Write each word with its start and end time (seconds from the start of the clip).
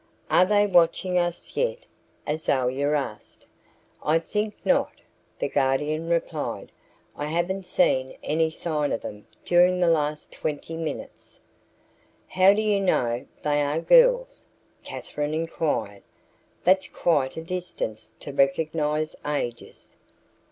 "Are 0.31 0.45
they 0.47 0.65
watching 0.65 1.19
us 1.19 1.55
yet?" 1.55 1.85
Azalia 2.27 2.89
asked. 2.89 3.45
"I 4.01 4.17
think 4.17 4.55
not," 4.65 4.93
the 5.37 5.47
Guardian 5.47 6.09
replied. 6.09 6.71
"I 7.15 7.25
haven't 7.25 7.67
seen 7.67 8.17
any 8.23 8.49
sign 8.49 8.91
of 8.93 9.01
them 9.01 9.27
during 9.45 9.79
the 9.79 9.91
last 9.91 10.31
twenty 10.31 10.75
minutes." 10.75 11.39
"How 12.29 12.51
do 12.51 12.63
you 12.63 12.79
know 12.79 13.27
they 13.43 13.61
are 13.61 13.77
girls?" 13.77 14.47
Katherine 14.83 15.35
inquired. 15.35 16.01
"That's 16.63 16.87
quite 16.87 17.37
a 17.37 17.43
distance 17.43 18.11
to 18.21 18.33
recognize 18.33 19.15
ages." 19.23 19.97